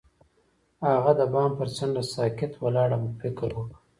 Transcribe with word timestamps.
هغه 0.93 1.11
د 1.19 1.21
بام 1.33 1.51
پر 1.59 1.67
څنډه 1.75 2.03
ساکت 2.13 2.51
ولاړ 2.57 2.89
او 2.97 3.01
فکر 3.21 3.49
وکړ. 3.55 3.77